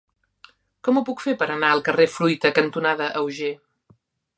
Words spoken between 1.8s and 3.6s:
carrer Fruita cantonada Auger?